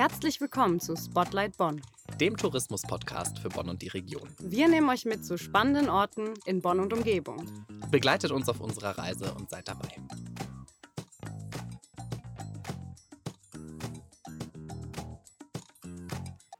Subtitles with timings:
[0.00, 1.82] Herzlich willkommen zu Spotlight Bonn,
[2.18, 4.34] dem Tourismus-Podcast für Bonn und die Region.
[4.38, 7.44] Wir nehmen euch mit zu spannenden Orten in Bonn und Umgebung.
[7.90, 9.88] Begleitet uns auf unserer Reise und seid dabei.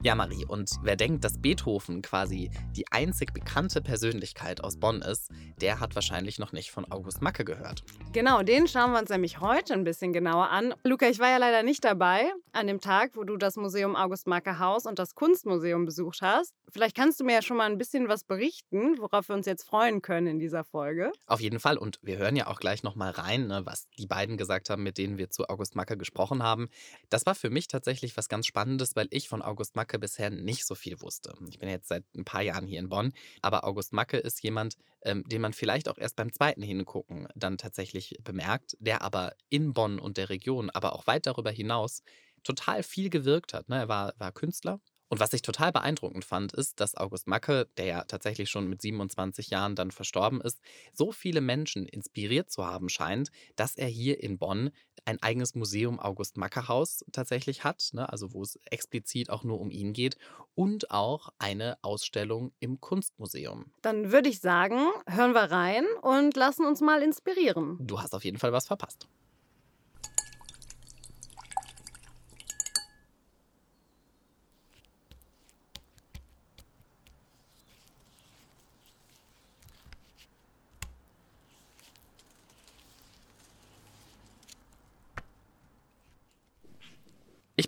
[0.02, 5.30] Ja, Marie, und wer denkt, dass Beethoven quasi die einzig bekannte Persönlichkeit aus Bonn ist,
[5.60, 7.84] der hat wahrscheinlich noch nicht von August Macke gehört.
[8.14, 10.74] Genau, den schauen wir uns nämlich heute ein bisschen genauer an.
[10.84, 14.26] Luca, ich war ja leider nicht dabei an dem Tag, wo du das Museum August
[14.26, 16.54] Macke Haus und das Kunstmuseum besucht hast.
[16.68, 19.64] Vielleicht kannst du mir ja schon mal ein bisschen was berichten, worauf wir uns jetzt
[19.64, 21.12] freuen können in dieser Folge.
[21.26, 21.76] Auf jeden Fall.
[21.76, 24.98] Und wir hören ja auch gleich nochmal rein, ne, was die beiden gesagt haben, mit
[24.98, 26.68] denen wir zu August Macke gesprochen haben.
[27.08, 30.66] Das war für mich tatsächlich was ganz Spannendes, weil ich von August Macke bisher nicht
[30.66, 31.34] so viel wusste.
[31.48, 34.76] Ich bin jetzt seit ein paar Jahren hier in Bonn, aber August Macke ist jemand,
[35.02, 39.72] ähm, den man vielleicht auch erst beim zweiten Hingucken dann tatsächlich bemerkt, der aber in
[39.72, 42.02] Bonn und der Region, aber auch weit darüber hinaus
[42.44, 43.68] total viel gewirkt hat.
[43.68, 43.76] Ne?
[43.76, 47.84] Er war, war Künstler, und was ich total beeindruckend fand, ist, dass August Macke, der
[47.84, 50.60] ja tatsächlich schon mit 27 Jahren dann verstorben ist,
[50.92, 54.70] so viele Menschen inspiriert zu haben scheint, dass er hier in Bonn
[55.04, 58.08] ein eigenes Museum August Macke Haus tatsächlich hat, ne?
[58.08, 60.16] also wo es explizit auch nur um ihn geht
[60.54, 63.72] und auch eine Ausstellung im Kunstmuseum.
[63.82, 67.78] Dann würde ich sagen, hören wir rein und lassen uns mal inspirieren.
[67.80, 69.08] Du hast auf jeden Fall was verpasst.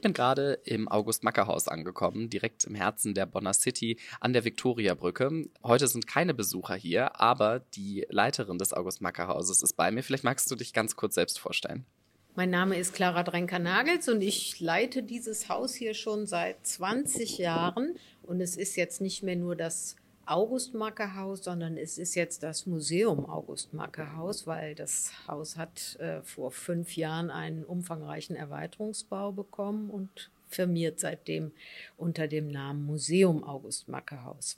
[0.02, 5.46] Bin gerade im August-Macker-Haus angekommen, direkt im Herzen der Bonner City an der Viktoriabrücke.
[5.62, 10.02] Heute sind keine Besucher hier, aber die Leiterin des August-Macker-Hauses ist bei mir.
[10.02, 11.86] Vielleicht magst du dich ganz kurz selbst vorstellen.
[12.34, 17.96] Mein Name ist Clara Drenker-Nagels und ich leite dieses Haus hier schon seit 20 Jahren.
[18.22, 22.42] Und es ist jetzt nicht mehr nur das August Macke Haus, sondern es ist jetzt
[22.42, 28.36] das Museum August Macke Haus, weil das Haus hat äh, vor fünf Jahren einen umfangreichen
[28.36, 31.52] Erweiterungsbau bekommen und firmiert seitdem
[31.96, 34.56] unter dem Namen Museum August Macke Haus.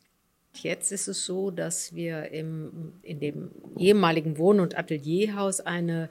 [0.54, 6.10] Jetzt ist es so, dass wir im, in dem ehemaligen Wohn- und Atelierhaus eine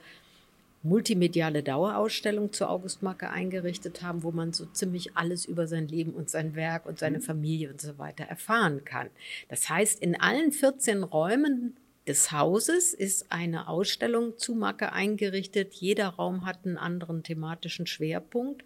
[0.84, 6.28] multimediale Dauerausstellung zur Augustmarke eingerichtet haben, wo man so ziemlich alles über sein Leben und
[6.30, 7.22] sein Werk und seine mhm.
[7.22, 9.08] Familie und so weiter erfahren kann.
[9.48, 15.72] Das heißt, in allen 14 Räumen des Hauses ist eine Ausstellung zu Macke eingerichtet.
[15.72, 18.62] Jeder Raum hat einen anderen thematischen Schwerpunkt.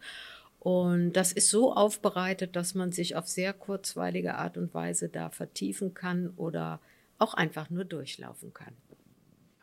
[0.58, 5.30] Und das ist so aufbereitet, dass man sich auf sehr kurzweilige Art und Weise da
[5.30, 6.80] vertiefen kann oder
[7.18, 8.74] auch einfach nur durchlaufen kann.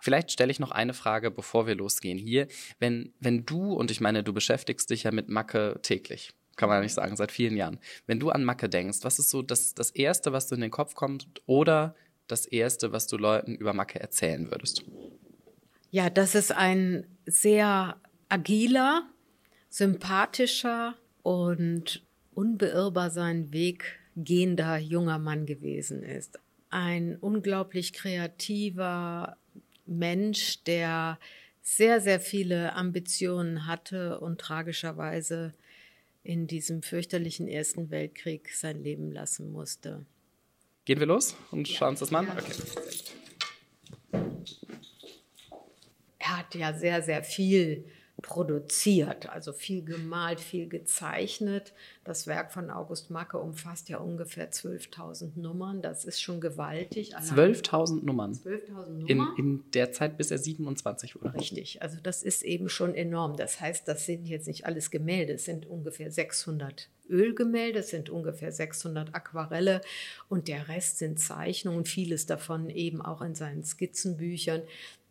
[0.06, 2.48] Vielleicht stelle ich noch eine Frage, bevor wir losgehen hier.
[2.78, 6.78] Wenn, wenn du, und ich meine, du beschäftigst dich ja mit Macke täglich, kann man
[6.78, 7.80] ja nicht sagen, seit vielen Jahren.
[8.06, 10.70] Wenn du an Macke denkst, was ist so das, das Erste, was dir in den
[10.70, 11.96] Kopf kommt oder
[12.28, 14.84] das Erste, was du Leuten über Macke erzählen würdest?
[15.90, 18.00] Ja, das ist ein sehr
[18.30, 19.10] agiler,
[19.70, 22.06] sympathischer und
[22.36, 26.38] unbeirrbar seinen Weg gehender junger Mann gewesen ist.
[26.70, 29.38] Ein unglaublich kreativer,
[29.98, 31.20] Mensch, der
[31.62, 35.54] sehr, sehr viele Ambitionen hatte und tragischerweise
[36.24, 40.06] in diesem fürchterlichen Ersten Weltkrieg sein Leben lassen musste.
[40.86, 42.38] Gehen wir los und schauen uns das mal an?
[42.38, 42.54] Okay.
[46.20, 47.86] Er hat ja sehr, sehr viel
[48.26, 51.74] produziert, also viel gemalt, viel gezeichnet.
[52.04, 55.84] Das Werk von August Macke umfasst ja ungefähr 12.000 Nummern.
[55.84, 57.16] Das ist schon gewaltig.
[57.16, 58.34] 12.000 Nummern?
[58.34, 59.08] 12.000 Nummern.
[59.08, 61.36] In, in der Zeit, bis er 27 wurde.
[61.36, 63.38] Richtig, also das ist eben schon enorm.
[63.38, 68.10] Das heißt, das sind jetzt nicht alles Gemälde, es sind ungefähr 600 Ölgemälde, es sind
[68.10, 69.82] ungefähr 600 Aquarelle
[70.30, 74.64] und der Rest sind Zeichnungen, vieles davon eben auch in seinen Skizzenbüchern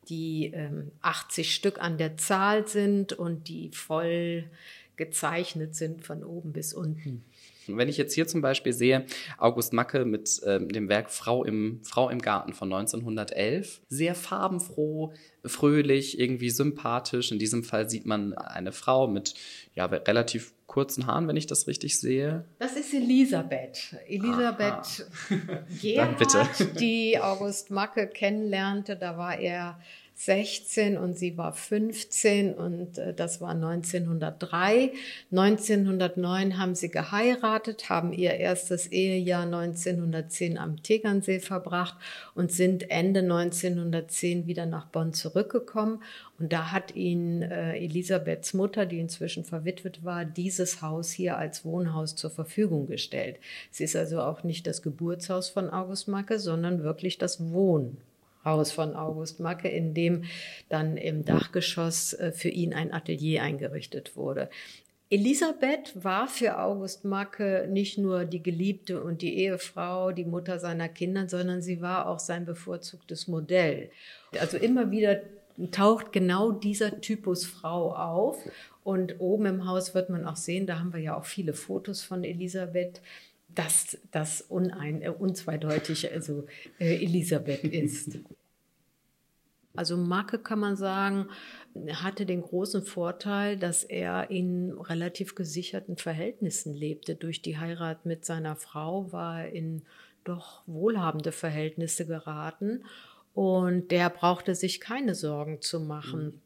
[0.09, 4.44] die ähm, 80 Stück an der Zahl sind und die voll
[4.97, 7.25] gezeichnet sind von oben bis unten.
[7.67, 9.07] Wenn ich jetzt hier zum Beispiel sehe,
[9.39, 15.15] August Macke mit ähm, dem Werk Frau im, Frau im Garten von 1911, sehr farbenfroh,
[15.45, 17.33] fröhlich, irgendwie sympathisch.
[17.33, 19.35] In diesem Fall sieht man eine Frau mit
[19.75, 22.45] ja, relativ kurzen Haaren, wenn ich das richtig sehe.
[22.59, 23.97] Das ist Elisabeth.
[24.09, 25.07] Elisabeth
[25.81, 28.97] Gerhard, die August Macke kennenlernte.
[28.97, 29.79] Da war er
[30.16, 34.93] 16 und sie war 15 und äh, das war 1903.
[35.33, 41.97] 1909 haben sie geheiratet, haben ihr erstes Ehejahr 1910 am Tegernsee verbracht
[42.34, 46.03] und sind Ende 1910 wieder nach Bonn zurückgekommen.
[46.39, 51.65] Und da hat ihnen äh, Elisabeths Mutter, die inzwischen verwitwet war, dieses Haus hier als
[51.65, 53.39] Wohnhaus zur Verfügung gestellt.
[53.72, 58.14] Es ist also auch nicht das Geburtshaus von August Macke, sondern wirklich das Wohnhaus.
[58.45, 60.25] Haus von August Macke, in dem
[60.69, 64.51] dann im Dachgeschoss äh, für ihn ein Atelier eingerichtet wurde.
[65.11, 70.89] Elisabeth war für August Macke nicht nur die Geliebte und die Ehefrau, die Mutter seiner
[70.89, 73.91] Kinder, sondern sie war auch sein bevorzugtes Modell.
[74.41, 75.21] Also immer wieder
[75.71, 78.39] taucht genau dieser Typus Frau auf.
[78.83, 82.03] Und oben im Haus wird man auch sehen, da haben wir ja auch viele Fotos
[82.03, 83.01] von Elisabeth,
[83.54, 86.47] dass das unein, äh, unzweideutig also
[86.78, 88.18] äh, Elisabeth ist.
[89.77, 91.28] Also Macke kann man sagen,
[91.95, 97.16] hatte den großen Vorteil, dass er in relativ gesicherten Verhältnissen lebte.
[97.16, 99.83] Durch die Heirat mit seiner Frau war er in
[100.22, 102.84] doch wohlhabende Verhältnisse geraten
[103.34, 106.41] und der brauchte sich keine Sorgen zu machen.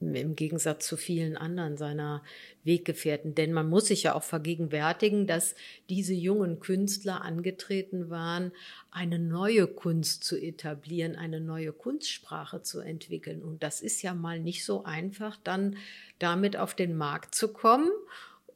[0.00, 2.22] Im Gegensatz zu vielen anderen seiner
[2.62, 3.34] Weggefährten.
[3.34, 5.56] Denn man muss sich ja auch vergegenwärtigen, dass
[5.88, 8.52] diese jungen Künstler angetreten waren,
[8.92, 13.42] eine neue Kunst zu etablieren, eine neue Kunstsprache zu entwickeln.
[13.42, 15.76] Und das ist ja mal nicht so einfach, dann
[16.20, 17.90] damit auf den Markt zu kommen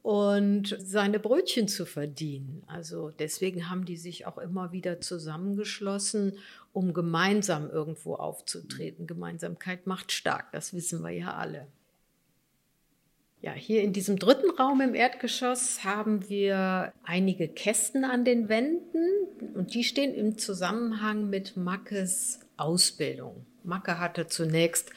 [0.03, 2.61] und seine Brötchen zu verdienen.
[2.67, 6.37] Also deswegen haben die sich auch immer wieder zusammengeschlossen
[6.73, 9.07] um gemeinsam irgendwo aufzutreten.
[9.07, 11.67] Gemeinsamkeit macht stark, das wissen wir ja alle.
[13.41, 19.09] Ja, hier in diesem dritten Raum im Erdgeschoss haben wir einige Kästen an den Wänden
[19.53, 23.45] und die stehen im Zusammenhang mit Mackes Ausbildung.
[23.63, 24.91] Macke hatte zunächst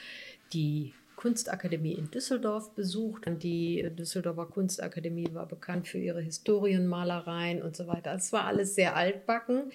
[0.52, 0.94] die
[1.26, 3.24] Kunstakademie in Düsseldorf besucht.
[3.42, 8.14] Die Düsseldorfer Kunstakademie war bekannt für ihre Historienmalereien und so weiter.
[8.14, 9.72] Es war alles sehr altbacken.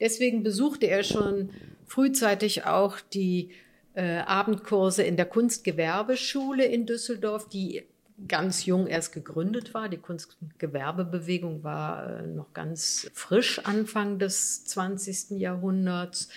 [0.00, 1.50] Deswegen besuchte er schon
[1.84, 3.50] frühzeitig auch die
[3.92, 7.82] äh, Abendkurse in der Kunstgewerbeschule in Düsseldorf, die
[8.26, 9.90] ganz jung erst gegründet war.
[9.90, 15.38] Die Kunstgewerbebewegung war äh, noch ganz frisch Anfang des 20.
[15.38, 16.30] Jahrhunderts.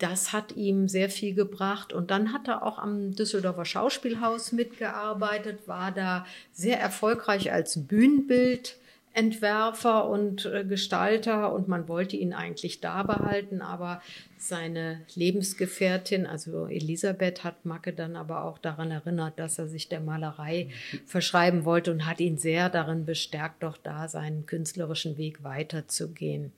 [0.00, 1.92] Das hat ihm sehr viel gebracht.
[1.92, 8.80] Und dann hat er auch am Düsseldorfer Schauspielhaus mitgearbeitet, war da sehr erfolgreich als Bühnenbild
[9.12, 14.00] Entwerfer und äh, Gestalter und man wollte ihn eigentlich da behalten, aber
[14.38, 20.00] seine Lebensgefährtin, also Elisabeth, hat Macke dann aber auch daran erinnert, dass er sich der
[20.00, 20.68] Malerei
[21.06, 26.52] verschreiben wollte und hat ihn sehr darin bestärkt, doch da seinen künstlerischen Weg weiterzugehen.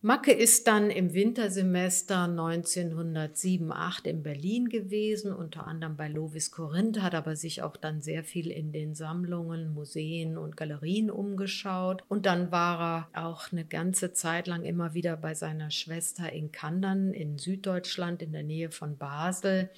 [0.00, 7.16] Macke ist dann im Wintersemester 1907-8 in Berlin gewesen, unter anderem bei Lovis Korinth, hat
[7.16, 12.04] aber sich auch dann sehr viel in den Sammlungen, Museen und Galerien umgeschaut.
[12.06, 16.52] Und dann war er auch eine ganze Zeit lang immer wieder bei seiner Schwester in
[16.52, 19.68] Kandern in Süddeutschland in der Nähe von Basel.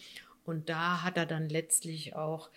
[0.45, 2.51] Und da hat er dann letztlich auch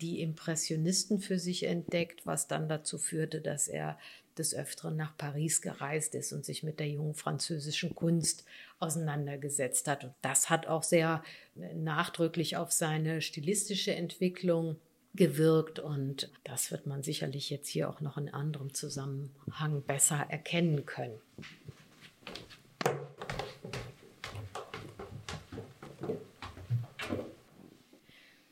[0.00, 3.98] die Impressionisten für sich entdeckt, was dann dazu führte, dass er
[4.40, 8.44] des Öfteren nach Paris gereist ist und sich mit der jungen französischen Kunst
[8.80, 10.04] auseinandergesetzt hat.
[10.04, 11.22] Und das hat auch sehr
[11.56, 14.76] äh, nachdrücklich auf seine stilistische Entwicklung
[15.14, 20.86] gewirkt und das wird man sicherlich jetzt hier auch noch in anderem Zusammenhang besser erkennen
[20.86, 21.18] können.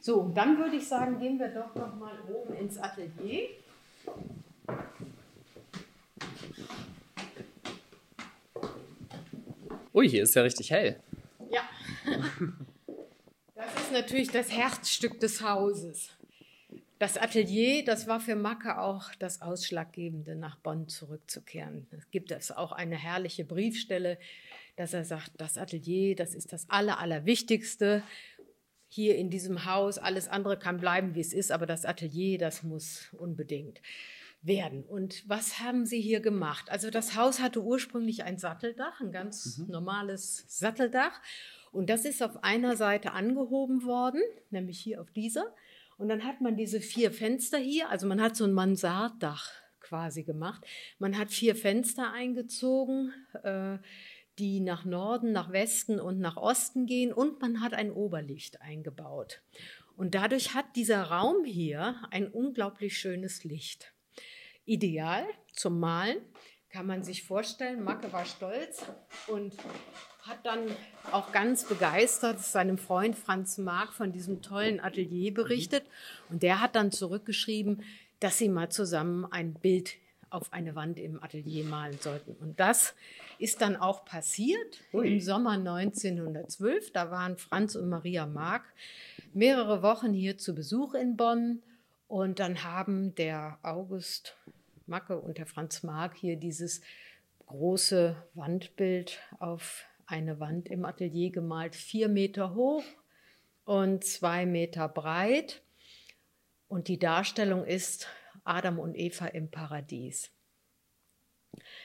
[0.00, 3.48] So, dann würde ich sagen, gehen wir doch noch mal oben ins Atelier.
[9.98, 11.00] Ui, hier ist ja richtig hell.
[11.50, 11.68] Ja.
[13.56, 16.10] Das ist natürlich das Herzstück des Hauses.
[17.00, 21.88] Das Atelier, das war für Macke auch das Ausschlaggebende, nach Bonn zurückzukehren.
[21.90, 24.20] Es gibt es auch eine herrliche Briefstelle,
[24.76, 28.04] dass er sagt, das Atelier, das ist das Aller, Allerwichtigste
[28.88, 29.98] hier in diesem Haus.
[29.98, 33.80] Alles andere kann bleiben, wie es ist, aber das Atelier, das muss unbedingt
[34.40, 34.84] werden.
[34.84, 36.70] Und was haben Sie hier gemacht?
[36.70, 39.68] Also das Haus hatte ursprünglich ein Satteldach, ein ganz mhm.
[39.68, 41.20] normales Satteldach.
[41.72, 45.54] Und das ist auf einer Seite angehoben worden, nämlich hier auf dieser.
[45.98, 50.22] Und dann hat man diese vier Fenster hier, also man hat so ein Mansarddach quasi
[50.22, 50.64] gemacht.
[50.98, 53.78] Man hat vier Fenster eingezogen, äh,
[54.38, 59.42] die nach Norden, nach Westen und nach Osten gehen und man hat ein Oberlicht eingebaut.
[59.96, 63.92] Und dadurch hat dieser Raum hier ein unglaublich schönes Licht
[64.68, 66.18] ideal zum Malen.
[66.70, 68.84] Kann man sich vorstellen, Macke war stolz
[69.26, 69.54] und
[70.20, 70.60] hat dann
[71.12, 75.84] auch ganz begeistert seinem Freund Franz Mark von diesem tollen Atelier berichtet.
[76.28, 77.82] Und der hat dann zurückgeschrieben,
[78.20, 79.94] dass sie mal zusammen ein Bild
[80.30, 82.32] auf eine Wand im Atelier malen sollten.
[82.32, 82.94] Und das
[83.38, 85.06] ist dann auch passiert Ui.
[85.06, 86.92] im Sommer 1912.
[86.92, 88.64] Da waren Franz und Maria Mark
[89.32, 91.62] mehrere Wochen hier zu Besuch in Bonn.
[92.08, 94.36] Und dann haben der August
[94.88, 96.80] Macke und der Franz Mark hier dieses
[97.46, 102.84] große Wandbild auf eine Wand im Atelier gemalt, vier Meter hoch
[103.64, 105.62] und zwei Meter breit.
[106.68, 108.08] Und die Darstellung ist
[108.44, 110.30] Adam und Eva im Paradies.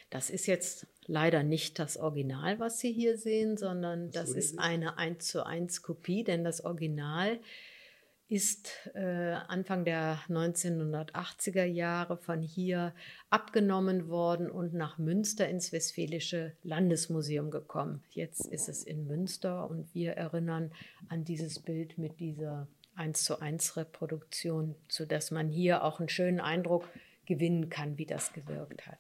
[0.10, 4.98] Das ist jetzt leider nicht das Original, was Sie hier sehen, sondern das ist eine
[4.98, 7.40] 1 zu 1 Kopie, denn das Original
[8.30, 12.94] ist äh, Anfang der 1980er Jahre von hier
[13.30, 18.04] abgenommen worden und nach Münster ins Westfälische Landesmuseum gekommen.
[18.12, 20.72] Jetzt ist es in Münster und wir erinnern
[21.10, 26.40] an dieses Bild mit dieser 1 zu 1 Reproduktion, sodass man hier auch einen schönen
[26.40, 26.88] Eindruck
[27.26, 29.00] gewinnen kann, wie das gewirkt hat.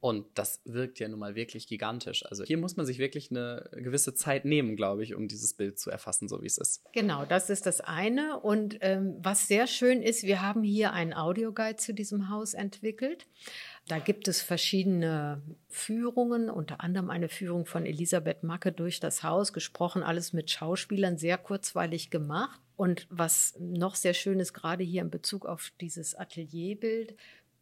[0.00, 2.24] Und das wirkt ja nun mal wirklich gigantisch.
[2.26, 5.78] Also hier muss man sich wirklich eine gewisse Zeit nehmen, glaube ich, um dieses Bild
[5.78, 6.82] zu erfassen, so wie es ist.
[6.92, 8.40] Genau, das ist das eine.
[8.40, 13.26] Und ähm, was sehr schön ist, wir haben hier einen Audioguide zu diesem Haus entwickelt.
[13.88, 19.52] Da gibt es verschiedene Führungen, unter anderem eine Führung von Elisabeth Macke durch das Haus,
[19.52, 22.60] gesprochen alles mit Schauspielern, sehr kurzweilig gemacht.
[22.76, 27.14] Und was noch sehr schön ist, gerade hier in Bezug auf dieses Atelierbild,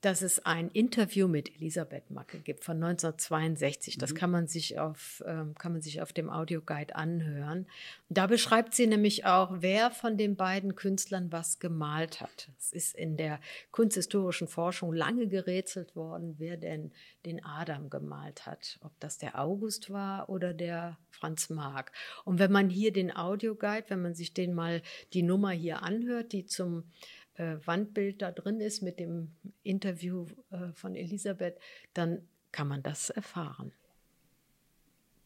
[0.02, 3.98] dass es ein Interview mit Elisabeth Macke gibt von 1962.
[3.98, 4.16] Das mhm.
[4.16, 7.66] kann man sich auf, ähm, kann man sich auf dem Audioguide anhören.
[8.08, 12.50] Da beschreibt sie nämlich auch, wer von den beiden Künstlern was gemalt hat.
[12.58, 13.40] Es ist in der
[13.70, 16.90] kunsthistorischen Forschung lange gerätselt worden, wer denn
[17.24, 18.80] den Adam gemalt hat.
[18.82, 21.92] Ob das der August war oder der Franz Marc.
[22.24, 24.82] Und wenn man hier den Audioguide, wenn man sich den mal
[25.12, 26.84] die Nummer hier anhört, die zum
[27.34, 31.58] äh, Wandbild da drin ist mit dem Interview äh, von Elisabeth,
[31.94, 33.72] dann kann man das erfahren.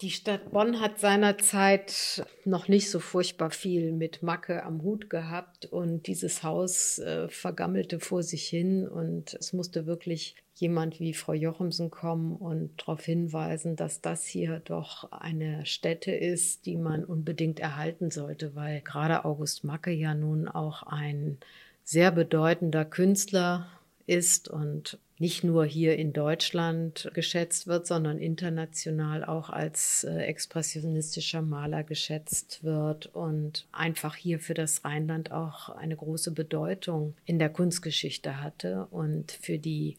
[0.02, 5.64] Die Stadt Bonn hat seinerzeit noch nicht so furchtbar viel mit Macke am Hut gehabt
[5.64, 11.32] und dieses Haus äh, vergammelte vor sich hin und es musste wirklich jemand wie Frau
[11.32, 17.58] Jochemsen kommen und darauf hinweisen, dass das hier doch eine Stätte ist, die man unbedingt
[17.58, 21.38] erhalten sollte, weil gerade August Macke ja nun auch ein
[21.86, 23.68] sehr bedeutender Künstler
[24.06, 31.42] ist und nicht nur hier in Deutschland geschätzt wird, sondern international auch als äh, expressionistischer
[31.42, 37.50] Maler geschätzt wird und einfach hier für das Rheinland auch eine große Bedeutung in der
[37.50, 39.96] Kunstgeschichte hatte und für die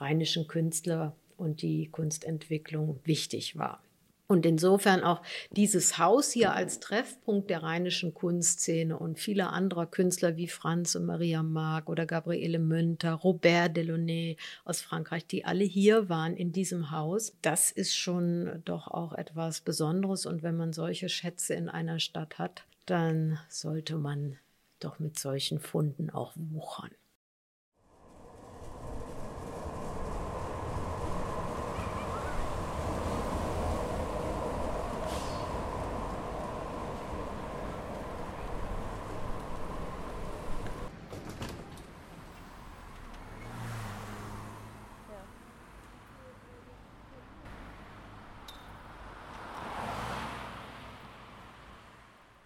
[0.00, 3.80] rheinischen Künstler und die Kunstentwicklung wichtig war.
[4.28, 10.36] Und insofern auch dieses Haus hier als Treffpunkt der rheinischen Kunstszene und vieler anderer Künstler
[10.36, 16.10] wie Franz und Maria Marc oder Gabriele Münter, Robert Delaunay aus Frankreich, die alle hier
[16.10, 20.26] waren in diesem Haus, das ist schon doch auch etwas Besonderes.
[20.26, 24.36] Und wenn man solche Schätze in einer Stadt hat, dann sollte man
[24.78, 26.90] doch mit solchen Funden auch wuchern.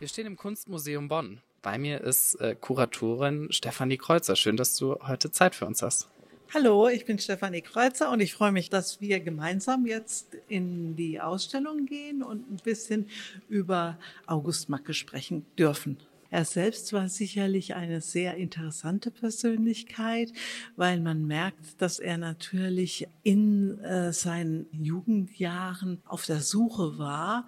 [0.02, 1.38] Wir stehen im Kunstmuseum Bonn.
[1.62, 4.34] Bei mir ist äh, Kuratorin Stefanie Kreuzer.
[4.34, 6.08] Schön, dass du heute Zeit für uns hast.
[6.52, 11.20] Hallo, ich bin Stefanie Kreuzer und ich freue mich, dass wir gemeinsam jetzt in die
[11.20, 13.06] Ausstellung gehen und ein bisschen
[13.48, 15.98] über August Macke sprechen dürfen.
[16.30, 20.32] Er selbst war sicherlich eine sehr interessante Persönlichkeit,
[20.74, 27.46] weil man merkt, dass er natürlich in äh, seinen Jugendjahren auf der Suche war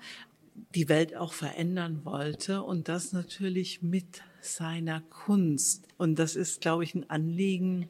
[0.74, 5.88] die Welt auch verändern wollte und das natürlich mit seiner Kunst.
[5.98, 7.88] Und das ist, glaube ich, ein Anliegen,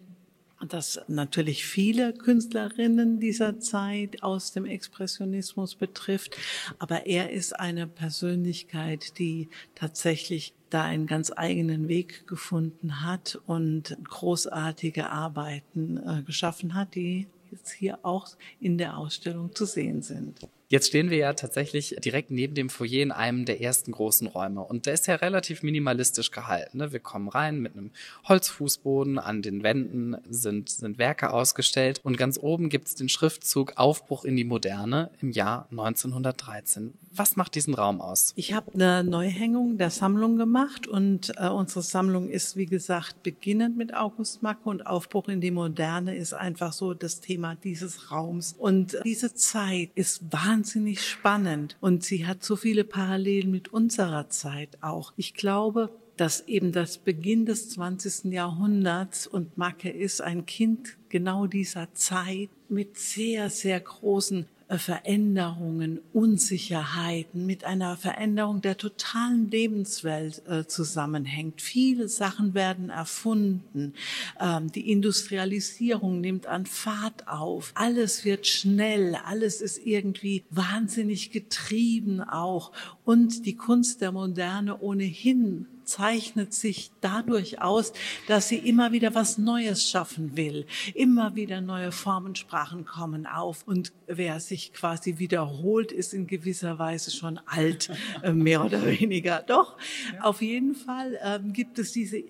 [0.68, 6.36] das natürlich viele Künstlerinnen dieser Zeit aus dem Expressionismus betrifft.
[6.78, 13.96] Aber er ist eine Persönlichkeit, die tatsächlich da einen ganz eigenen Weg gefunden hat und
[14.04, 18.28] großartige Arbeiten äh, geschaffen hat, die jetzt hier auch
[18.60, 20.40] in der Ausstellung zu sehen sind.
[20.74, 24.60] Jetzt stehen wir ja tatsächlich direkt neben dem Foyer in einem der ersten großen Räume.
[24.60, 26.78] Und der ist ja relativ minimalistisch gehalten.
[26.78, 26.90] Ne?
[26.90, 27.92] Wir kommen rein mit einem
[28.26, 33.74] Holzfußboden, an den Wänden sind, sind Werke ausgestellt und ganz oben gibt es den Schriftzug
[33.76, 36.94] Aufbruch in die Moderne im Jahr 1913.
[37.12, 38.32] Was macht diesen Raum aus?
[38.34, 43.76] Ich habe eine Neuhängung der Sammlung gemacht und äh, unsere Sammlung ist, wie gesagt, beginnend
[43.76, 48.56] mit August Macke und Aufbruch in die Moderne ist einfach so das Thema dieses Raums.
[48.58, 50.63] Und diese Zeit ist wahnsinnig
[50.96, 55.12] spannend und sie hat so viele Parallelen mit unserer Zeit auch.
[55.16, 58.32] Ich glaube, dass eben das Beginn des 20.
[58.32, 67.46] Jahrhunderts und Macke ist ein Kind genau dieser Zeit mit sehr, sehr großen Veränderungen, Unsicherheiten,
[67.46, 71.60] mit einer Veränderung der totalen Lebenswelt äh, zusammenhängt.
[71.60, 73.94] Viele Sachen werden erfunden.
[74.40, 77.72] Ähm, die Industrialisierung nimmt an Fahrt auf.
[77.74, 79.16] Alles wird schnell.
[79.24, 82.72] Alles ist irgendwie wahnsinnig getrieben auch.
[83.04, 87.92] Und die Kunst der Moderne ohnehin zeichnet sich dadurch aus,
[88.28, 90.66] dass sie immer wieder was Neues schaffen will.
[90.94, 93.66] Immer wieder neue Formensprachen kommen auf.
[93.66, 97.90] Und wer sich quasi wiederholt, ist in gewisser Weise schon alt,
[98.22, 99.42] äh, mehr oder weniger.
[99.46, 99.76] Doch,
[100.20, 102.24] auf jeden Fall ähm, gibt es diese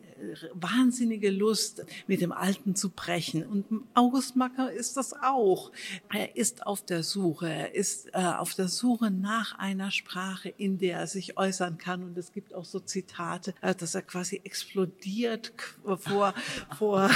[0.54, 3.44] wahnsinnige Lust, mit dem Alten zu brechen.
[3.44, 5.70] Und August Macker ist das auch.
[6.12, 7.48] Er ist auf der Suche.
[7.48, 12.02] Er ist äh, auf der Suche nach einer Sprache, in der er sich äußern kann.
[12.02, 15.52] Und es gibt auch so Zitate, äh, dass er quasi explodiert
[15.98, 16.34] vor,
[16.76, 17.10] vor.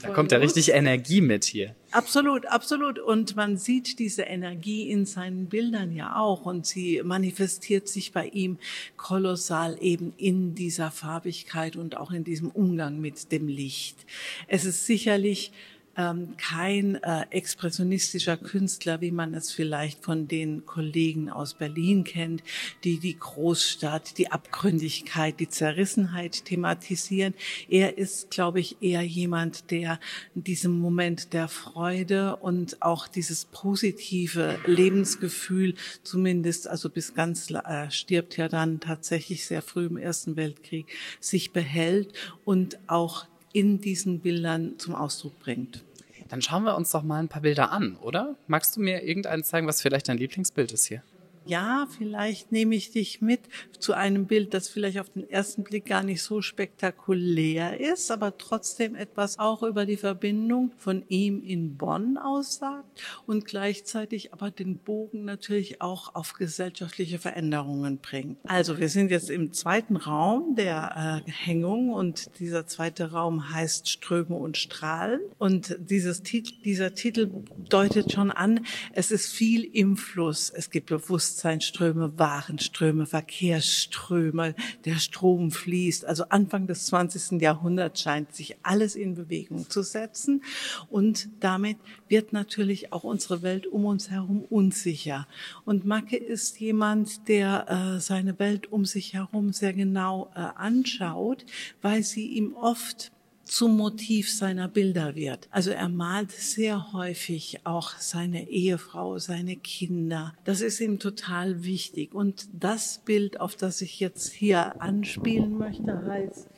[0.00, 1.74] Da kommt ja richtig Energie mit hier.
[1.92, 2.98] Absolut, absolut.
[2.98, 6.44] Und man sieht diese Energie in seinen Bildern ja auch.
[6.44, 8.58] Und sie manifestiert sich bei ihm
[8.96, 14.04] kolossal eben in dieser Farbigkeit und auch in diesem Umgang mit dem Licht.
[14.48, 15.52] Es ist sicherlich
[15.96, 22.42] ähm, kein äh, expressionistischer Künstler, wie man es vielleicht von den Kollegen aus Berlin kennt,
[22.84, 27.34] die die Großstadt, die Abgründigkeit, die Zerrissenheit thematisieren.
[27.68, 29.98] Er ist, glaube ich, eher jemand, der
[30.34, 38.36] diesem Moment der Freude und auch dieses positive Lebensgefühl, zumindest, also bis ganz äh, stirbt
[38.36, 40.86] ja dann tatsächlich sehr früh im Ersten Weltkrieg,
[41.20, 42.12] sich behält
[42.44, 45.85] und auch in diesen Bildern zum Ausdruck bringt.
[46.28, 48.36] Dann schauen wir uns doch mal ein paar Bilder an, oder?
[48.46, 51.02] Magst du mir irgendeinen zeigen, was vielleicht dein Lieblingsbild ist hier?
[51.46, 53.40] Ja, vielleicht nehme ich dich mit
[53.78, 58.36] zu einem Bild, das vielleicht auf den ersten Blick gar nicht so spektakulär ist, aber
[58.38, 64.78] trotzdem etwas auch über die Verbindung von ihm in Bonn aussagt und gleichzeitig aber den
[64.78, 68.38] Bogen natürlich auch auf gesellschaftliche Veränderungen bringt.
[68.44, 73.88] Also wir sind jetzt im zweiten Raum der äh, Hängung und dieser zweite Raum heißt
[73.88, 77.30] Ströme und Strahlen und dieses Titel, dieser Titel
[77.68, 84.54] deutet schon an, es ist viel im Fluss, es gibt bewusst Bewusstseinsströme, Warenströme, Verkehrsströme,
[84.86, 86.06] der Strom fließt.
[86.06, 87.42] Also Anfang des 20.
[87.42, 90.42] Jahrhunderts scheint sich alles in Bewegung zu setzen
[90.88, 91.76] und damit
[92.08, 95.28] wird natürlich auch unsere Welt um uns herum unsicher.
[95.66, 101.44] Und Macke ist jemand, der äh, seine Welt um sich herum sehr genau äh, anschaut,
[101.82, 103.12] weil sie ihm oft
[103.46, 105.48] zum Motiv seiner Bilder wird.
[105.50, 110.34] Also er malt sehr häufig auch seine Ehefrau, seine Kinder.
[110.44, 112.14] Das ist ihm total wichtig.
[112.14, 116.48] Und das Bild, auf das ich jetzt hier anspielen möchte, heißt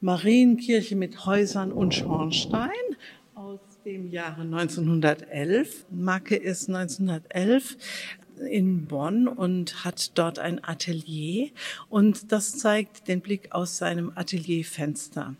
[0.00, 2.70] Marienkirche mit Häusern und Schornstein
[3.34, 5.86] aus dem Jahre 1911.
[5.90, 7.76] Macke ist 1911
[8.50, 11.50] in Bonn und hat dort ein Atelier
[11.88, 15.34] und das zeigt den Blick aus seinem Atelierfenster.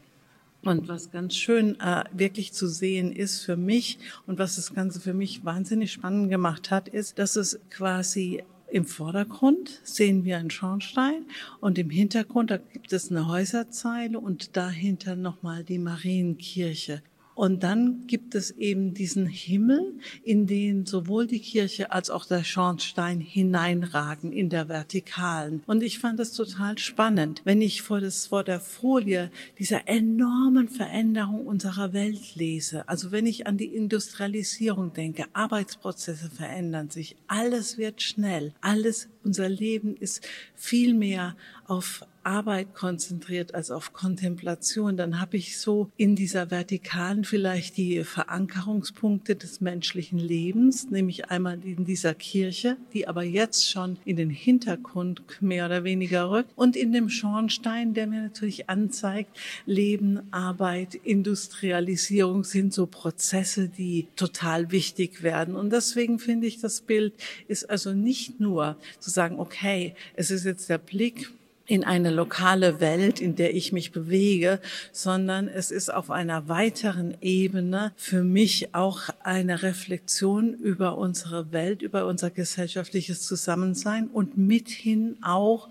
[0.62, 5.00] Und was ganz schön äh, wirklich zu sehen ist für mich und was das Ganze
[5.00, 10.50] für mich wahnsinnig spannend gemacht hat, ist, dass es quasi im Vordergrund sehen wir einen
[10.50, 11.24] Schornstein
[11.60, 17.02] und im Hintergrund, da gibt es eine Häuserzeile und dahinter nochmal die Marienkirche.
[17.38, 22.42] Und dann gibt es eben diesen Himmel, in den sowohl die Kirche als auch der
[22.42, 25.62] Schornstein hineinragen in der Vertikalen.
[25.64, 30.68] Und ich fand es total spannend, wenn ich vor, das, vor der Folie dieser enormen
[30.68, 32.88] Veränderung unserer Welt lese.
[32.88, 39.48] Also wenn ich an die Industrialisierung denke, Arbeitsprozesse verändern sich, alles wird schnell, alles, unser
[39.48, 41.36] Leben ist viel mehr
[41.68, 48.04] auf Arbeit konzentriert als auf Kontemplation, dann habe ich so in dieser Vertikalen vielleicht die
[48.04, 54.30] Verankerungspunkte des menschlichen Lebens, nämlich einmal in dieser Kirche, die aber jetzt schon in den
[54.30, 60.94] Hintergrund mehr oder weniger rückt und in dem Schornstein, der mir natürlich anzeigt, Leben, Arbeit,
[60.94, 65.54] Industrialisierung sind so Prozesse, die total wichtig werden.
[65.54, 67.14] Und deswegen finde ich, das Bild
[67.46, 71.30] ist also nicht nur zu sagen, okay, es ist jetzt der Blick
[71.68, 74.58] in eine lokale Welt, in der ich mich bewege,
[74.90, 81.82] sondern es ist auf einer weiteren Ebene für mich auch eine Reflexion über unsere Welt,
[81.82, 85.68] über unser gesellschaftliches Zusammensein und mithin auch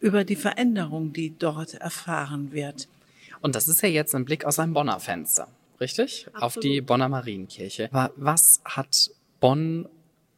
[0.00, 2.88] über die Veränderung, die dort erfahren wird.
[3.40, 5.48] Und das ist ja jetzt ein Blick aus einem Bonner Fenster,
[5.80, 6.26] richtig?
[6.34, 6.42] Absolut.
[6.42, 7.88] Auf die Bonner Marienkirche.
[7.90, 9.88] Aber was hat Bonn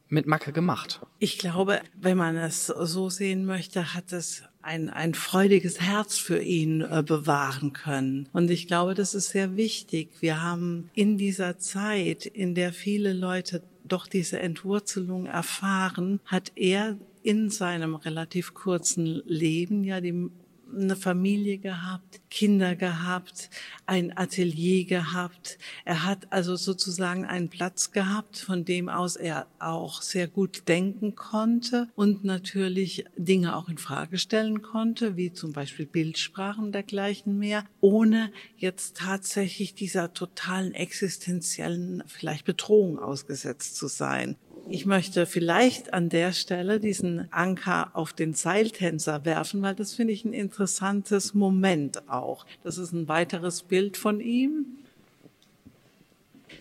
[0.07, 1.01] mit Macke gemacht?
[1.19, 6.41] Ich glaube, wenn man es so sehen möchte, hat es ein, ein freudiges Herz für
[6.41, 8.27] ihn äh, bewahren können.
[8.33, 10.09] Und ich glaube, das ist sehr wichtig.
[10.21, 16.97] Wir haben in dieser Zeit, in der viele Leute doch diese Entwurzelung erfahren, hat er
[17.21, 20.29] in seinem relativ kurzen Leben ja die
[20.73, 23.49] eine Familie gehabt, Kinder gehabt,
[23.85, 25.57] ein Atelier gehabt.
[25.85, 31.15] Er hat also sozusagen einen Platz gehabt, von dem aus er auch sehr gut denken
[31.15, 37.63] konnte und natürlich Dinge auch in Frage stellen konnte, wie zum Beispiel Bildsprachen dergleichen mehr,
[37.81, 44.35] ohne jetzt tatsächlich dieser totalen existenziellen vielleicht Bedrohung ausgesetzt zu sein.
[44.67, 50.13] Ich möchte vielleicht an der Stelle diesen Anker auf den Seiltänzer werfen, weil das finde
[50.13, 52.47] ich ein interessantes Moment auch.
[52.63, 54.74] Das ist ein weiteres Bild von ihm.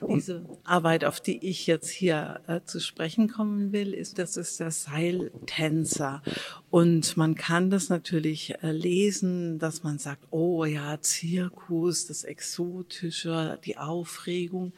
[0.09, 4.61] Diese Arbeit, auf die ich jetzt hier äh, zu sprechen kommen will, ist, das ist
[4.61, 6.23] der Seiltänzer.
[6.71, 13.59] Und man kann das natürlich äh, lesen, dass man sagt, oh ja, Zirkus, das Exotische,
[13.65, 14.73] die Aufregung.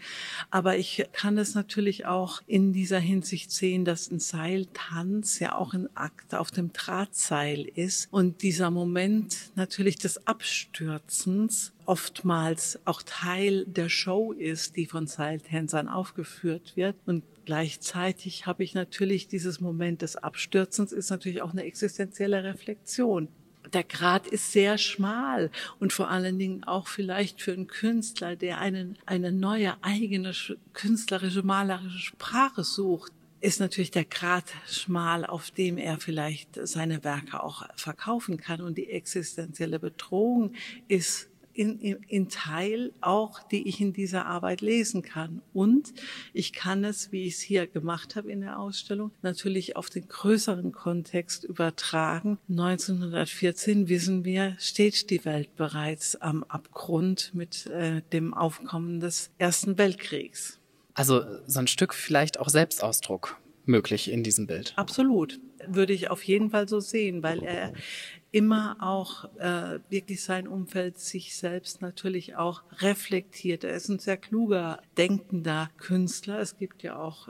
[0.51, 5.73] Aber ich kann es natürlich auch in dieser Hinsicht sehen, dass ein Seiltanz ja auch
[5.73, 8.12] ein Akt auf dem Drahtseil ist.
[8.12, 15.88] Und dieser Moment natürlich des Abstürzens oftmals auch Teil der Show ist, die von Seiltänzern
[15.88, 16.96] aufgeführt wird.
[17.07, 23.29] Und gleichzeitig habe ich natürlich dieses Moment des Abstürzens, ist natürlich auch eine existenzielle Reflexion.
[23.72, 28.59] Der Grad ist sehr schmal und vor allen Dingen auch vielleicht für einen Künstler, der
[28.59, 30.33] einen, eine neue eigene
[30.72, 37.42] künstlerische, malerische Sprache sucht, ist natürlich der Grad schmal, auf dem er vielleicht seine Werke
[37.42, 38.61] auch verkaufen kann.
[38.61, 40.53] Und die existenzielle Bedrohung
[40.88, 45.42] ist in, in, in Teil auch, die ich in dieser Arbeit lesen kann.
[45.53, 45.92] Und
[46.33, 50.09] ich kann es, wie ich es hier gemacht habe in der Ausstellung, natürlich auf den
[50.09, 52.38] größeren Kontext übertragen.
[52.49, 59.79] 1914 wissen wir, steht die Welt bereits am Abgrund mit äh, dem Aufkommen des Ersten
[59.79, 60.59] Weltkriegs.
[60.95, 64.73] Also so ein Stück vielleicht auch Selbstausdruck möglich in diesem Bild.
[64.77, 65.40] Absolut.
[65.66, 67.73] Würde ich auf jeden Fall so sehen, weil er
[68.33, 73.65] immer auch äh, wirklich sein Umfeld, sich selbst natürlich auch reflektiert.
[73.65, 76.41] Er ist ein sehr kluger, denkender Künstler.
[76.41, 77.29] Es gibt ja auch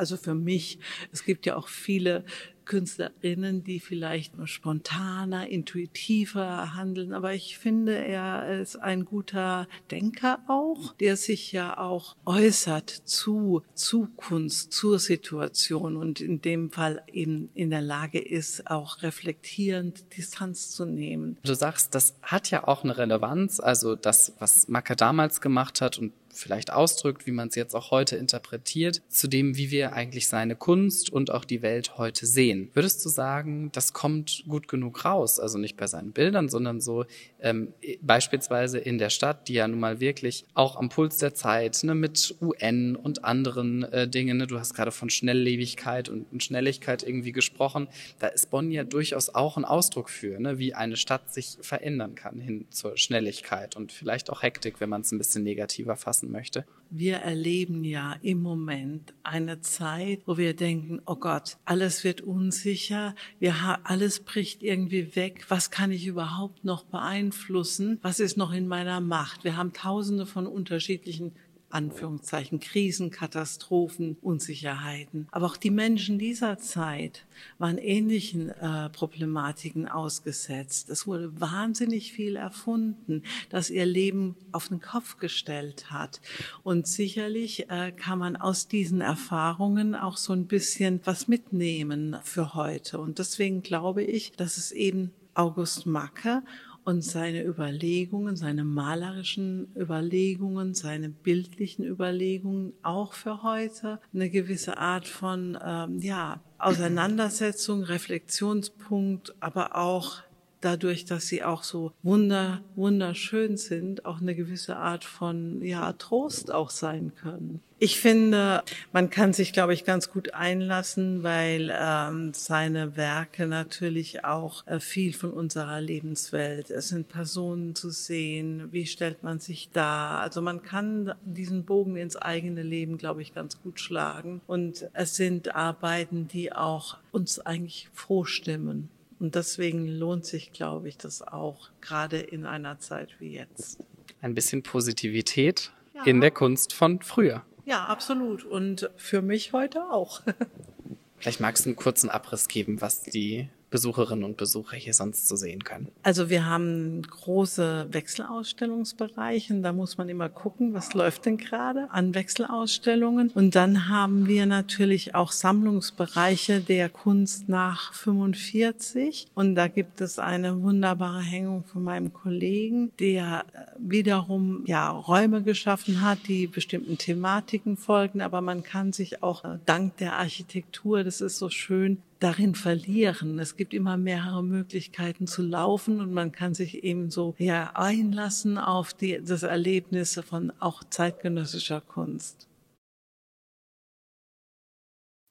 [0.00, 0.78] also für mich,
[1.12, 2.24] es gibt ja auch viele
[2.70, 7.12] Künstlerinnen, die vielleicht nur spontaner, intuitiver handeln.
[7.12, 13.64] Aber ich finde, er ist ein guter Denker auch, der sich ja auch äußert zu
[13.74, 20.70] Zukunft, zur Situation und in dem Fall eben in der Lage ist, auch reflektierend Distanz
[20.70, 21.38] zu nehmen.
[21.42, 23.58] Du sagst, das hat ja auch eine Relevanz.
[23.58, 27.90] Also das, was Macke damals gemacht hat und vielleicht ausdrückt, wie man es jetzt auch
[27.90, 32.59] heute interpretiert, zu dem, wie wir eigentlich seine Kunst und auch die Welt heute sehen.
[32.74, 35.40] Würdest du sagen, das kommt gut genug raus?
[35.40, 37.04] Also nicht bei seinen Bildern, sondern so
[37.40, 41.82] ähm, beispielsweise in der Stadt, die ja nun mal wirklich auch am Puls der Zeit
[41.82, 47.02] ne, mit UN und anderen äh, Dingen, ne, du hast gerade von Schnelllebigkeit und, Schnelligkeit
[47.02, 51.32] irgendwie gesprochen, da ist Bonn ja durchaus auch ein Ausdruck für, ne, wie eine Stadt
[51.32, 55.42] sich verändern kann hin zur Schnelligkeit und vielleicht auch Hektik, wenn man es ein bisschen
[55.42, 56.64] negativer fassen möchte.
[56.92, 63.14] Wir erleben ja im Moment eine Zeit, wo wir denken, oh Gott, alles wird unsicher,
[63.38, 68.66] wir alles bricht irgendwie weg, was kann ich überhaupt noch beeinflussen, was ist noch in
[68.66, 69.44] meiner Macht?
[69.44, 71.32] Wir haben tausende von unterschiedlichen
[71.70, 75.28] Anführungszeichen Krisen, Katastrophen, Unsicherheiten.
[75.30, 77.24] Aber auch die Menschen dieser Zeit
[77.58, 80.90] waren ähnlichen äh, Problematiken ausgesetzt.
[80.90, 86.20] Es wurde wahnsinnig viel erfunden, das ihr Leben auf den Kopf gestellt hat.
[86.62, 92.54] Und sicherlich äh, kann man aus diesen Erfahrungen auch so ein bisschen was mitnehmen für
[92.54, 92.98] heute.
[92.98, 96.42] Und deswegen glaube ich, dass es eben August Macke
[96.90, 104.00] und seine Überlegungen, seine malerischen Überlegungen, seine bildlichen Überlegungen auch für heute.
[104.12, 110.22] Eine gewisse Art von ähm, ja Auseinandersetzung, Reflexionspunkt, aber auch
[110.60, 116.52] dadurch, dass sie auch so wunder, wunderschön sind, auch eine gewisse Art von ja, Trost
[116.52, 117.60] auch sein können.
[117.82, 124.22] Ich finde, man kann sich, glaube ich, ganz gut einlassen, weil ähm, seine Werke natürlich
[124.22, 126.70] auch äh, viel von unserer Lebenswelt.
[126.70, 128.68] Es sind Personen zu sehen.
[128.70, 130.18] Wie stellt man sich da?
[130.18, 134.42] Also man kann diesen Bogen ins eigene Leben, glaube ich, ganz gut schlagen.
[134.46, 138.90] Und es sind Arbeiten, die auch uns eigentlich froh stimmen.
[139.20, 143.78] Und deswegen lohnt sich, glaube ich, das auch, gerade in einer Zeit wie jetzt.
[144.22, 146.04] Ein bisschen Positivität ja.
[146.04, 147.44] in der Kunst von früher.
[147.66, 148.44] Ja, absolut.
[148.44, 150.22] Und für mich heute auch.
[151.18, 155.36] Vielleicht magst du einen kurzen Abriss geben, was die Besucherinnen und Besucher hier sonst zu
[155.36, 155.88] sehen können?
[156.02, 159.60] Also wir haben große Wechselausstellungsbereiche.
[159.60, 163.30] Da muss man immer gucken, was läuft denn gerade an Wechselausstellungen.
[163.30, 169.28] Und dann haben wir natürlich auch Sammlungsbereiche der Kunst nach 45.
[169.34, 173.44] Und da gibt es eine wunderbare Hängung von meinem Kollegen, der
[173.78, 178.20] wiederum ja Räume geschaffen hat, die bestimmten Thematiken folgen.
[178.20, 183.38] Aber man kann sich auch äh, dank der Architektur, das ist so schön, darin verlieren.
[183.38, 188.58] Es gibt immer mehrere Möglichkeiten zu laufen und man kann sich eben so ja, einlassen
[188.58, 192.49] auf die, das Erlebnis von auch zeitgenössischer Kunst.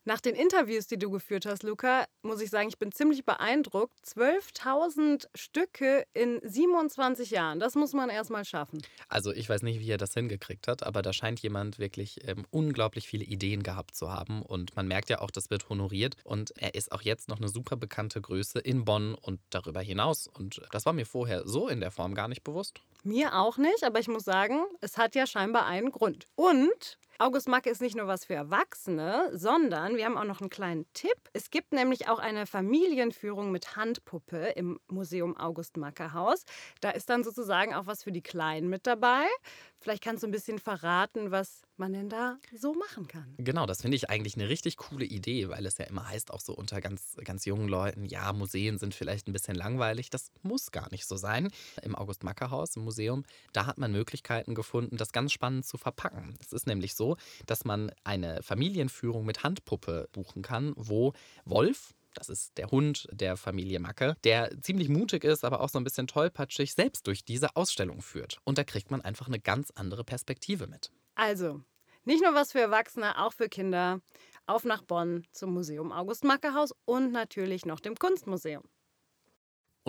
[0.06, 4.00] Nach den Interviews, die du geführt hast, Luca, muss ich sagen, ich bin ziemlich beeindruckt.
[4.06, 8.82] 12.000 Stücke in 27 Jahren, das muss man erst mal schaffen.
[9.10, 12.46] Also ich weiß nicht, wie er das hingekriegt hat, aber da scheint jemand wirklich ähm,
[12.50, 14.42] unglaublich viele Ideen gehabt zu haben.
[14.42, 16.16] Und man merkt ja auch, das wird honoriert.
[16.24, 20.28] Und er ist auch jetzt noch eine super bekannte Größe in Bonn und darüber hinaus.
[20.28, 22.80] Und das war mir vorher so in der Form gar nicht bewusst.
[23.04, 26.28] Mir auch nicht, aber ich muss sagen, es hat ja scheinbar einen Grund.
[26.36, 30.50] Und August Macke ist nicht nur was für Erwachsene, sondern wir haben auch noch einen
[30.50, 31.18] kleinen Tipp.
[31.34, 36.46] Es gibt nämlich auch eine Familienführung mit Handpuppe im Museum August Macke Haus.
[36.80, 39.26] Da ist dann sozusagen auch was für die Kleinen mit dabei.
[39.82, 43.34] Vielleicht kannst du ein bisschen verraten, was man denn da so machen kann.
[43.38, 46.42] Genau, das finde ich eigentlich eine richtig coole Idee, weil es ja immer heißt, auch
[46.42, 50.10] so unter ganz, ganz jungen Leuten, ja, Museen sind vielleicht ein bisschen langweilig.
[50.10, 51.50] Das muss gar nicht so sein.
[51.82, 56.36] Im August-Macker-Haus, im Museum, da hat man Möglichkeiten gefunden, das ganz spannend zu verpacken.
[56.42, 57.16] Es ist nämlich so,
[57.46, 61.14] dass man eine Familienführung mit Handpuppe buchen kann, wo
[61.46, 65.80] Wolf, das ist der Hund der Familie Macke, der ziemlich mutig ist, aber auch so
[65.80, 68.40] ein bisschen tollpatschig, selbst durch diese Ausstellung führt.
[68.44, 70.92] Und da kriegt man einfach eine ganz andere Perspektive mit.
[71.16, 71.62] Also,
[72.04, 74.02] nicht nur was für Erwachsene, auch für Kinder.
[74.46, 78.64] Auf nach Bonn zum Museum August Macke Haus und natürlich noch dem Kunstmuseum.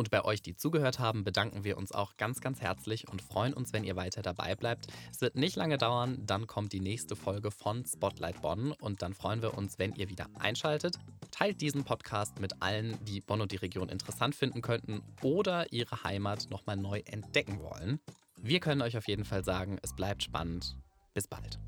[0.00, 3.52] Und bei euch, die zugehört haben, bedanken wir uns auch ganz, ganz herzlich und freuen
[3.52, 4.86] uns, wenn ihr weiter dabei bleibt.
[5.10, 9.12] Es wird nicht lange dauern, dann kommt die nächste Folge von Spotlight Bonn und dann
[9.12, 10.96] freuen wir uns, wenn ihr wieder einschaltet.
[11.30, 16.02] Teilt diesen Podcast mit allen, die Bonn und die Region interessant finden könnten oder ihre
[16.02, 18.00] Heimat nochmal neu entdecken wollen.
[18.38, 20.78] Wir können euch auf jeden Fall sagen, es bleibt spannend.
[21.12, 21.58] Bis bald.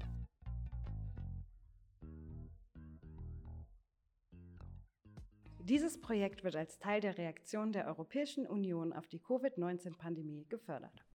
[5.64, 11.04] Dieses Projekt wird als Teil der Reaktion der Europäischen Union auf die Covid-19-Pandemie gefördert.